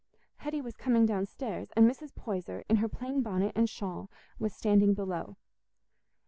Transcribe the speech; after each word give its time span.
Hetty 0.37 0.61
was 0.61 0.75
coming 0.75 1.05
downstairs, 1.05 1.69
and 1.75 1.87
Mrs. 1.87 2.11
Poyser, 2.15 2.63
in 2.67 2.77
her 2.77 2.89
plain 2.89 3.21
bonnet 3.21 3.51
and 3.55 3.69
shawl, 3.69 4.09
was 4.39 4.51
standing 4.51 4.95
below. 4.95 5.37